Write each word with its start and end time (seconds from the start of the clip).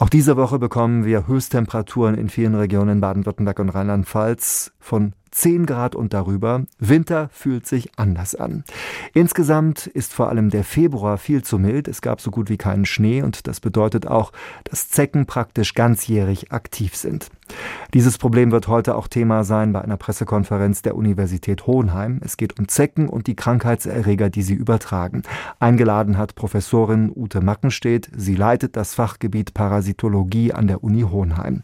Auch 0.00 0.08
diese 0.08 0.38
Woche 0.38 0.58
bekommen 0.58 1.04
wir 1.04 1.26
Höchsttemperaturen 1.26 2.14
in 2.14 2.30
vielen 2.30 2.54
Regionen 2.54 3.02
Baden-Württemberg 3.02 3.58
und 3.58 3.68
Rheinland-Pfalz 3.68 4.72
von 4.80 5.12
10 5.30 5.66
Grad 5.66 5.94
und 5.94 6.12
darüber. 6.12 6.64
Winter 6.78 7.28
fühlt 7.32 7.66
sich 7.66 7.90
anders 7.96 8.34
an. 8.34 8.64
Insgesamt 9.14 9.86
ist 9.86 10.12
vor 10.12 10.28
allem 10.28 10.50
der 10.50 10.64
Februar 10.64 11.18
viel 11.18 11.42
zu 11.42 11.58
mild. 11.58 11.88
Es 11.88 12.02
gab 12.02 12.20
so 12.20 12.30
gut 12.30 12.50
wie 12.50 12.58
keinen 12.58 12.84
Schnee 12.84 13.22
und 13.22 13.46
das 13.46 13.60
bedeutet 13.60 14.06
auch, 14.06 14.32
dass 14.64 14.88
Zecken 14.88 15.26
praktisch 15.26 15.74
ganzjährig 15.74 16.52
aktiv 16.52 16.96
sind. 16.96 17.30
Dieses 17.94 18.18
Problem 18.18 18.52
wird 18.52 18.68
heute 18.68 18.94
auch 18.94 19.08
Thema 19.08 19.42
sein 19.44 19.72
bei 19.72 19.82
einer 19.82 19.96
Pressekonferenz 19.96 20.82
der 20.82 20.94
Universität 20.94 21.66
Hohenheim. 21.66 22.20
Es 22.24 22.36
geht 22.36 22.58
um 22.58 22.68
Zecken 22.68 23.08
und 23.08 23.26
die 23.26 23.34
Krankheitserreger, 23.34 24.30
die 24.30 24.42
sie 24.42 24.54
übertragen. 24.54 25.22
Eingeladen 25.58 26.16
hat 26.16 26.36
Professorin 26.36 27.10
Ute 27.14 27.40
Mackenstedt. 27.40 28.08
Sie 28.16 28.36
leitet 28.36 28.76
das 28.76 28.94
Fachgebiet 28.94 29.54
Parasitologie 29.54 30.52
an 30.52 30.68
der 30.68 30.84
Uni 30.84 31.02
Hohenheim. 31.02 31.62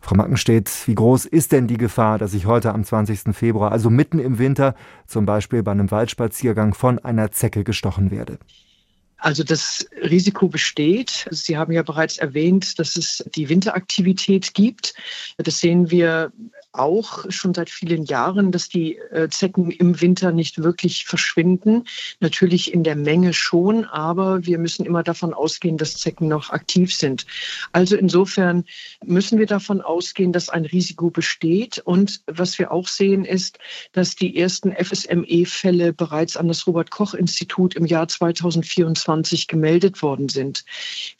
Frau 0.00 0.16
Mackenstedt, 0.16 0.68
wie 0.86 0.96
groß 0.96 1.26
ist 1.26 1.52
denn 1.52 1.68
die 1.68 1.76
Gefahr, 1.76 2.18
dass 2.18 2.34
ich 2.34 2.46
heute 2.46 2.74
am 2.74 2.82
20. 2.82 3.01
Februar, 3.32 3.72
also 3.72 3.90
mitten 3.90 4.18
im 4.18 4.38
Winter, 4.38 4.74
zum 5.06 5.26
Beispiel 5.26 5.62
bei 5.62 5.72
einem 5.72 5.90
Waldspaziergang 5.90 6.74
von 6.74 6.98
einer 6.98 7.30
Zecke 7.30 7.64
gestochen 7.64 8.10
werde? 8.10 8.38
Also 9.22 9.44
das 9.44 9.86
Risiko 10.02 10.48
besteht. 10.48 11.28
Sie 11.30 11.56
haben 11.56 11.72
ja 11.72 11.84
bereits 11.84 12.18
erwähnt, 12.18 12.80
dass 12.80 12.96
es 12.96 13.24
die 13.36 13.48
Winteraktivität 13.48 14.52
gibt. 14.52 14.94
Das 15.38 15.60
sehen 15.60 15.92
wir 15.92 16.32
auch 16.72 17.30
schon 17.30 17.54
seit 17.54 17.70
vielen 17.70 18.04
Jahren, 18.04 18.50
dass 18.50 18.68
die 18.68 18.96
äh, 18.96 19.28
Zecken 19.28 19.70
im 19.70 20.00
Winter 20.00 20.32
nicht 20.32 20.62
wirklich 20.62 21.04
verschwinden. 21.04 21.84
Natürlich 22.18 22.72
in 22.72 22.82
der 22.82 22.96
Menge 22.96 23.32
schon, 23.32 23.84
aber 23.84 24.44
wir 24.46 24.58
müssen 24.58 24.86
immer 24.86 25.02
davon 25.02 25.34
ausgehen, 25.34 25.76
dass 25.76 25.98
Zecken 25.98 26.28
noch 26.28 26.50
aktiv 26.50 26.92
sind. 26.94 27.26
Also 27.72 27.94
insofern 27.96 28.64
müssen 29.04 29.38
wir 29.38 29.46
davon 29.46 29.82
ausgehen, 29.82 30.32
dass 30.32 30.48
ein 30.48 30.64
Risiko 30.64 31.10
besteht. 31.10 31.78
Und 31.78 32.22
was 32.26 32.58
wir 32.58 32.72
auch 32.72 32.88
sehen, 32.88 33.24
ist, 33.24 33.58
dass 33.92 34.16
die 34.16 34.36
ersten 34.36 34.72
FSME-Fälle 34.72 35.92
bereits 35.92 36.36
an 36.36 36.48
das 36.48 36.66
Robert-Koch-Institut 36.66 37.76
im 37.76 37.84
Jahr 37.84 38.08
2024 38.08 39.11
gemeldet 39.48 40.02
worden 40.02 40.28
sind. 40.28 40.64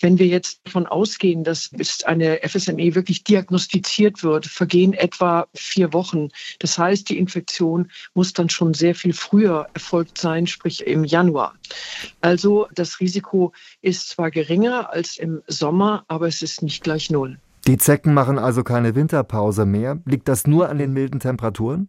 Wenn 0.01 0.19
wir 0.19 0.27
jetzt 0.27 0.61
davon 0.65 0.87
ausgehen, 0.87 1.45
dass 1.45 1.69
bis 1.69 2.03
eine 2.05 2.41
FSME 2.43 2.95
wirklich 2.95 3.25
diagnostiziert 3.25 4.23
wird, 4.23 4.47
vergehen 4.47 4.93
etwa 4.95 5.47
vier 5.55 5.93
Wochen. 5.93 6.29
Das 6.59 6.79
heißt, 6.79 7.09
die 7.09 7.19
Infektion 7.19 7.91
muss 8.15 8.33
dann 8.33 8.49
schon 8.49 8.75
sehr 8.75 8.95
viel 8.95 9.13
früher 9.13 9.69
erfolgt 9.75 10.19
sein, 10.19 10.47
sprich 10.47 10.87
im 10.87 11.05
Januar. 11.05 11.55
Also 12.21 12.69
das 12.75 13.01
Risiko 13.01 13.53
ist 13.83 14.09
zwar 14.09 14.31
geringer 14.31 14.91
als 14.91 15.17
im 15.17 15.43
Sommer, 15.47 16.05
aber 16.09 16.29
es 16.29 16.43
ist 16.43 16.63
nicht 16.63 16.83
gleich 16.83 17.11
null. 17.11 17.39
Die 17.67 17.77
Zecken 17.77 18.13
machen 18.13 18.39
also 18.39 18.65
keine 18.65 18.95
Winterpause 18.95 19.67
mehr. 19.67 20.01
Liegt 20.05 20.27
das 20.29 20.47
nur 20.47 20.69
an 20.69 20.79
den 20.79 20.93
milden 20.93 21.21
Temperaturen? 21.21 21.89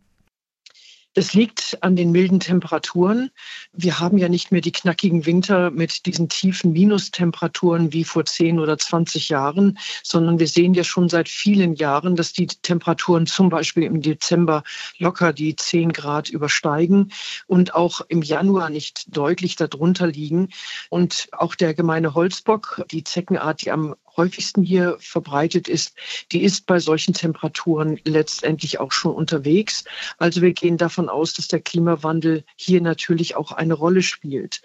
Das 1.15 1.33
liegt 1.33 1.77
an 1.81 1.95
den 1.95 2.11
milden 2.11 2.39
Temperaturen. 2.39 3.29
Wir 3.71 3.99
haben 3.99 4.17
ja 4.17 4.29
nicht 4.29 4.51
mehr 4.51 4.61
die 4.61 4.71
knackigen 4.71 5.25
Winter 5.25 5.69
mit 5.69 6.07
diesen 6.07 6.27
tiefen 6.27 6.73
Minustemperaturen 6.73 7.93
wie 7.93 8.03
vor 8.03 8.25
10 8.25 8.59
oder 8.59 8.77
20 8.77 9.29
Jahren, 9.29 9.77
sondern 10.01 10.39
wir 10.39 10.47
sehen 10.47 10.73
ja 10.73 10.83
schon 10.83 11.09
seit 11.09 11.29
vielen 11.29 11.75
Jahren, 11.75 12.15
dass 12.15 12.33
die 12.33 12.47
Temperaturen 12.47 13.27
zum 13.27 13.49
Beispiel 13.49 13.83
im 13.83 14.01
Dezember 14.01 14.63
locker 14.97 15.33
die 15.33 15.55
10 15.55 15.93
Grad 15.93 16.29
übersteigen 16.29 17.11
und 17.45 17.75
auch 17.75 18.01
im 18.07 18.23
Januar 18.23 18.71
nicht 18.71 19.15
deutlich 19.15 19.55
darunter 19.55 20.07
liegen. 20.07 20.49
Und 20.89 21.27
auch 21.31 21.53
der 21.53 21.75
gemeine 21.75 22.15
Holzbock, 22.15 22.83
die 22.91 23.03
Zeckenart, 23.03 23.61
die 23.61 23.71
am 23.71 23.95
häufigsten 24.17 24.63
hier 24.63 24.97
verbreitet 24.99 25.67
ist, 25.67 25.95
die 26.31 26.43
ist 26.43 26.65
bei 26.65 26.79
solchen 26.79 27.13
Temperaturen 27.13 27.99
letztendlich 28.03 28.79
auch 28.79 28.91
schon 28.91 29.13
unterwegs. 29.13 29.83
Also 30.17 30.41
wir 30.41 30.53
gehen 30.53 30.77
davon 30.77 31.09
aus, 31.09 31.33
dass 31.33 31.47
der 31.47 31.61
Klimawandel 31.61 32.43
hier 32.55 32.81
natürlich 32.81 33.35
auch 33.35 33.51
eine 33.51 33.73
Rolle 33.73 34.01
spielt. 34.01 34.61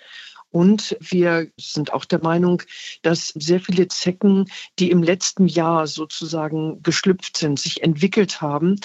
Und 0.50 0.96
wir 1.00 1.48
sind 1.58 1.92
auch 1.92 2.04
der 2.04 2.22
Meinung, 2.22 2.62
dass 3.02 3.28
sehr 3.28 3.60
viele 3.60 3.88
Zecken, 3.88 4.46
die 4.78 4.90
im 4.90 5.02
letzten 5.02 5.46
Jahr 5.46 5.86
sozusagen 5.86 6.82
geschlüpft 6.82 7.36
sind, 7.36 7.58
sich 7.58 7.82
entwickelt 7.82 8.40
haben, 8.40 8.76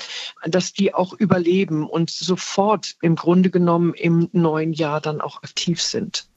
dass 0.46 0.74
die 0.74 0.94
auch 0.94 1.14
überleben 1.14 1.88
und 1.88 2.10
sofort 2.10 2.96
im 3.02 3.16
Grunde 3.16 3.50
genommen 3.50 3.94
im 3.94 4.30
neuen 4.34 4.74
Jahr 4.74 5.00
dann 5.00 5.22
auch 5.22 5.44
aktiv 5.44 5.82
sind. 5.82 6.28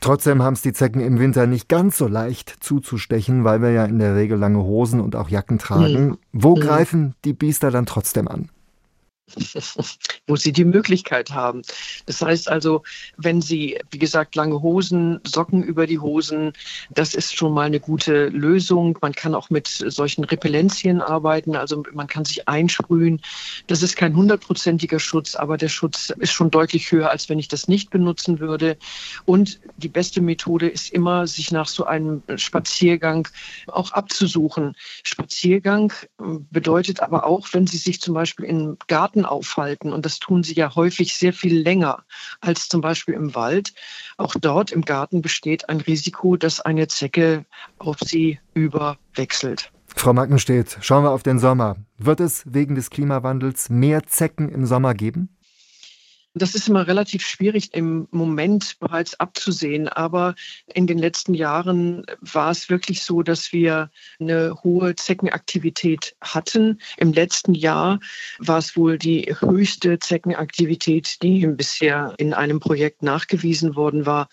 Trotzdem 0.00 0.42
haben 0.42 0.54
es 0.54 0.62
die 0.62 0.72
Zecken 0.72 1.00
im 1.00 1.20
Winter 1.20 1.46
nicht 1.46 1.68
ganz 1.68 1.96
so 1.96 2.08
leicht 2.08 2.56
zuzustechen, 2.60 3.44
weil 3.44 3.62
wir 3.62 3.70
ja 3.70 3.84
in 3.84 4.00
der 4.00 4.16
Regel 4.16 4.36
lange 4.36 4.58
Hosen 4.58 5.00
und 5.00 5.14
auch 5.14 5.28
Jacken 5.28 5.58
tragen. 5.58 6.06
Mhm. 6.06 6.18
Wo 6.32 6.56
mhm. 6.56 6.60
greifen 6.60 7.14
die 7.24 7.34
Biester 7.34 7.70
dann 7.70 7.86
trotzdem 7.86 8.26
an? 8.26 8.48
Wo 10.26 10.36
sie 10.36 10.52
die 10.52 10.64
Möglichkeit 10.64 11.30
haben. 11.30 11.62
Das 12.06 12.20
heißt 12.20 12.48
also, 12.48 12.82
wenn 13.16 13.40
sie, 13.40 13.78
wie 13.90 13.98
gesagt, 13.98 14.34
lange 14.34 14.60
Hosen, 14.62 15.20
Socken 15.26 15.62
über 15.62 15.86
die 15.86 15.98
Hosen, 15.98 16.52
das 16.90 17.14
ist 17.14 17.36
schon 17.36 17.54
mal 17.54 17.66
eine 17.66 17.80
gute 17.80 18.28
Lösung. 18.28 18.98
Man 19.00 19.12
kann 19.12 19.34
auch 19.34 19.50
mit 19.50 19.68
solchen 19.68 20.24
Repellenzien 20.24 21.00
arbeiten, 21.00 21.56
also 21.56 21.82
man 21.92 22.06
kann 22.06 22.24
sich 22.24 22.48
einsprühen. 22.48 23.20
Das 23.68 23.82
ist 23.82 23.96
kein 23.96 24.16
hundertprozentiger 24.16 24.98
Schutz, 24.98 25.34
aber 25.34 25.56
der 25.56 25.68
Schutz 25.68 26.10
ist 26.18 26.32
schon 26.32 26.50
deutlich 26.50 26.90
höher, 26.90 27.10
als 27.10 27.28
wenn 27.28 27.38
ich 27.38 27.48
das 27.48 27.68
nicht 27.68 27.90
benutzen 27.90 28.40
würde. 28.40 28.76
Und 29.24 29.60
die 29.76 29.88
beste 29.88 30.20
Methode 30.20 30.68
ist 30.68 30.92
immer, 30.92 31.26
sich 31.26 31.52
nach 31.52 31.68
so 31.68 31.84
einem 31.84 32.22
Spaziergang 32.36 33.28
auch 33.68 33.92
abzusuchen. 33.92 34.74
Spaziergang 35.04 35.92
bedeutet 36.50 37.00
aber 37.00 37.24
auch, 37.24 37.48
wenn 37.52 37.66
Sie 37.66 37.78
sich 37.78 38.00
zum 38.00 38.14
Beispiel 38.14 38.46
im 38.46 38.76
Garten 38.88 39.11
Garten 39.12 39.24
aufhalten. 39.24 39.92
Und 39.92 40.04
das 40.06 40.18
tun 40.18 40.42
sie 40.42 40.54
ja 40.54 40.74
häufig 40.74 41.14
sehr 41.14 41.32
viel 41.32 41.60
länger 41.60 42.02
als 42.40 42.68
zum 42.68 42.80
Beispiel 42.80 43.14
im 43.14 43.34
Wald. 43.34 43.74
Auch 44.16 44.34
dort 44.40 44.72
im 44.72 44.82
Garten 44.82 45.20
besteht 45.20 45.68
ein 45.68 45.80
Risiko, 45.80 46.36
dass 46.36 46.60
eine 46.60 46.88
Zecke 46.88 47.44
auf 47.78 47.98
sie 48.00 48.40
überwechselt. 48.54 49.70
Frau 49.94 50.14
Mackenstedt, 50.14 50.78
schauen 50.80 51.04
wir 51.04 51.10
auf 51.10 51.22
den 51.22 51.38
Sommer. 51.38 51.76
Wird 51.98 52.20
es 52.20 52.44
wegen 52.46 52.74
des 52.74 52.88
Klimawandels 52.88 53.68
mehr 53.68 54.04
Zecken 54.04 54.48
im 54.48 54.64
Sommer 54.64 54.94
geben? 54.94 55.28
Das 56.34 56.54
ist 56.54 56.66
immer 56.66 56.86
relativ 56.86 57.26
schwierig 57.26 57.74
im 57.74 58.08
Moment 58.10 58.78
bereits 58.80 59.20
abzusehen. 59.20 59.88
Aber 59.88 60.34
in 60.72 60.86
den 60.86 60.96
letzten 60.96 61.34
Jahren 61.34 62.06
war 62.20 62.50
es 62.50 62.70
wirklich 62.70 63.02
so, 63.02 63.22
dass 63.22 63.52
wir 63.52 63.90
eine 64.18 64.54
hohe 64.64 64.94
Zeckenaktivität 64.94 66.16
hatten. 66.22 66.80
Im 66.96 67.12
letzten 67.12 67.54
Jahr 67.54 68.00
war 68.38 68.58
es 68.58 68.76
wohl 68.76 68.96
die 68.96 69.34
höchste 69.40 69.98
Zeckenaktivität, 69.98 71.22
die 71.22 71.46
bisher 71.46 72.14
in 72.16 72.32
einem 72.32 72.60
Projekt 72.60 73.02
nachgewiesen 73.02 73.76
worden 73.76 74.06
war. 74.06 74.28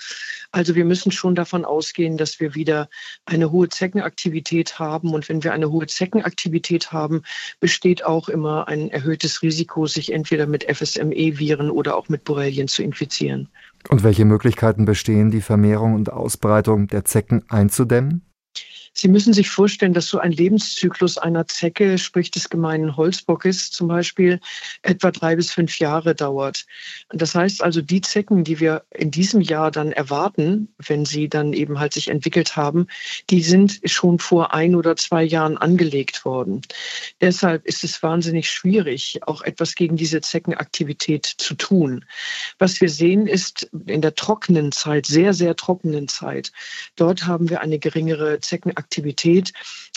Also 0.52 0.76
wir 0.76 0.86
müssen 0.86 1.12
schon 1.12 1.36
davon 1.36 1.64
ausgehen, 1.64 2.18
dass 2.18 2.40
wir 2.40 2.56
wieder 2.56 2.90
eine 3.26 3.52
hohe 3.52 3.70
Zeckenaktivität 3.70 4.80
haben. 4.80 5.14
Und 5.14 5.30
wenn 5.30 5.44
wir 5.44 5.54
eine 5.54 5.70
hohe 5.70 5.86
Zeckenaktivität 5.86 6.92
haben, 6.92 7.22
besteht 7.60 8.04
auch 8.04 8.30
immer 8.30 8.68
ein 8.68 8.90
erhöhtes 8.90 9.42
Risiko, 9.42 9.86
sich 9.86 10.12
entweder 10.12 10.48
mit 10.48 10.64
FSME-Viren 10.64 11.70
oder 11.70 11.96
auch 11.96 12.10
mit 12.10 12.24
Borrelien 12.24 12.68
zu 12.68 12.82
infizieren. 12.82 13.50
Und 13.90 14.04
welche 14.04 14.26
Möglichkeiten 14.26 14.86
bestehen, 14.86 15.32
die 15.32 15.42
Vermehrung 15.42 15.94
und 15.94 16.12
Ausbreitung 16.12 16.88
der 16.88 17.06
Zecken 17.06 17.44
einzudämmen? 17.50 18.29
Sie 18.94 19.08
müssen 19.08 19.34
sich 19.34 19.50
vorstellen, 19.50 19.94
dass 19.94 20.08
so 20.08 20.20
ein 20.20 20.32
Lebenszyklus 20.32 21.18
einer 21.18 21.48
Zecke, 21.48 21.98
sprich 21.98 22.32
des 22.32 22.50
gemeinen 22.50 22.98
Holzbockes 22.98 23.72
zum 23.72 23.88
Beispiel, 23.88 24.40
etwa 24.82 25.12
drei 25.12 25.36
bis 25.36 25.52
fünf 25.52 25.80
Jahre 25.80 26.16
dauert. 26.16 26.66
Das 27.10 27.36
heißt 27.36 27.64
also, 27.64 27.82
die 27.82 28.02
Zecken, 28.02 28.44
die 28.44 28.60
wir 28.60 28.84
in 28.92 29.12
diesem 29.12 29.42
Jahr 29.42 29.72
dann 29.72 29.92
erwarten, 29.92 30.74
wenn 30.78 31.06
sie 31.06 31.30
dann 31.30 31.54
eben 31.54 31.80
halt 31.80 31.94
sich 31.94 32.10
entwickelt 32.10 32.56
haben, 32.56 32.88
die 33.30 33.42
sind 33.42 33.80
schon 33.86 34.20
vor 34.20 34.54
ein 34.54 34.76
oder 34.76 34.96
zwei 34.96 35.24
Jahren 35.24 35.58
angelegt 35.58 36.26
worden. 36.26 36.62
Deshalb 37.22 37.66
ist 37.66 37.84
es 37.84 38.02
wahnsinnig 38.04 38.50
schwierig, 38.50 39.20
auch 39.26 39.42
etwas 39.42 39.76
gegen 39.76 39.96
diese 39.96 40.22
Zeckenaktivität 40.22 41.26
zu 41.26 41.56
tun. 41.56 42.06
Was 42.58 42.82
wir 42.82 42.90
sehen, 42.90 43.28
ist 43.28 43.70
in 43.86 44.02
der 44.02 44.16
trockenen 44.16 44.72
Zeit, 44.72 45.06
sehr, 45.06 45.34
sehr 45.34 45.56
trockenen 45.56 46.08
Zeit, 46.08 46.52
dort 46.96 47.26
haben 47.26 47.50
wir 47.50 47.62
eine 47.62 47.80
geringere 47.80 48.40
Zeckenaktivität 48.40 48.79
Aktivität, 48.80 49.52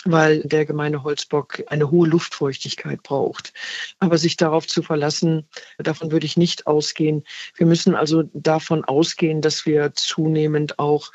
weil 0.05 0.41
der 0.41 0.65
gemeine 0.65 1.03
Holzbock 1.03 1.63
eine 1.67 1.91
hohe 1.91 2.07
Luftfeuchtigkeit 2.07 3.03
braucht. 3.03 3.53
Aber 3.99 4.17
sich 4.17 4.37
darauf 4.37 4.67
zu 4.67 4.81
verlassen, 4.83 5.47
davon 5.77 6.11
würde 6.11 6.25
ich 6.25 6.37
nicht 6.37 6.67
ausgehen. 6.67 7.23
Wir 7.55 7.65
müssen 7.65 7.95
also 7.95 8.23
davon 8.33 8.83
ausgehen, 8.83 9.41
dass 9.41 9.65
wir 9.65 9.93
zunehmend 9.93 10.79
auch 10.79 11.11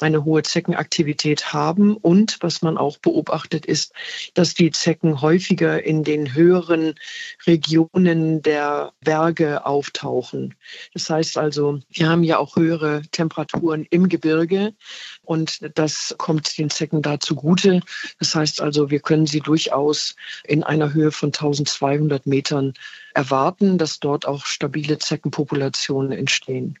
eine 0.00 0.24
hohe 0.24 0.42
Zeckenaktivität 0.42 1.52
haben. 1.52 1.96
Und 1.96 2.38
was 2.40 2.62
man 2.62 2.78
auch 2.78 2.98
beobachtet 2.98 3.66
ist, 3.66 3.92
dass 4.34 4.54
die 4.54 4.70
Zecken 4.70 5.20
häufiger 5.20 5.82
in 5.82 6.04
den 6.04 6.34
höheren 6.34 6.94
Regionen 7.46 8.42
der 8.42 8.92
Berge 9.00 9.66
auftauchen. 9.66 10.54
Das 10.94 11.10
heißt 11.10 11.38
also, 11.38 11.80
wir 11.90 12.08
haben 12.08 12.22
ja 12.22 12.38
auch 12.38 12.56
höhere 12.56 13.02
Temperaturen 13.10 13.86
im 13.90 14.08
Gebirge 14.08 14.74
und 15.22 15.60
das 15.78 16.14
kommt 16.18 16.56
den 16.58 16.70
Zecken 16.70 17.02
da 17.02 17.20
zugute. 17.20 17.80
Das 18.30 18.36
heißt 18.36 18.60
also, 18.60 18.90
wir 18.90 19.00
können 19.00 19.26
sie 19.26 19.40
durchaus 19.40 20.14
in 20.44 20.62
einer 20.62 20.94
Höhe 20.94 21.10
von 21.10 21.30
1200 21.30 22.28
Metern 22.28 22.74
erwarten, 23.12 23.76
dass 23.76 23.98
dort 23.98 24.24
auch 24.24 24.46
stabile 24.46 24.98
Zeckenpopulationen 24.98 26.12
entstehen. 26.12 26.78